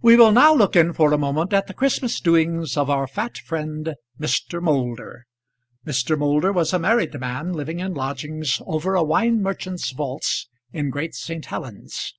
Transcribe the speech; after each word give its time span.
We 0.00 0.16
will 0.16 0.32
now 0.32 0.54
look 0.54 0.74
in 0.74 0.94
for 0.94 1.12
a 1.12 1.18
moment 1.18 1.52
at 1.52 1.66
the 1.66 1.74
Christmas 1.74 2.18
doings 2.18 2.78
of 2.78 2.88
our 2.88 3.06
fat 3.06 3.36
friend, 3.36 3.94
Mr. 4.18 4.62
Moulder. 4.62 5.26
Mr. 5.86 6.18
Moulder 6.18 6.50
was 6.50 6.72
a 6.72 6.78
married 6.78 7.12
man 7.20 7.52
living 7.52 7.78
in 7.78 7.92
lodgings 7.92 8.62
over 8.64 8.94
a 8.94 9.04
wine 9.04 9.42
merchant's 9.42 9.90
vaults 9.90 10.48
in 10.72 10.88
Great 10.88 11.14
St. 11.14 11.44
Helens. 11.44 12.14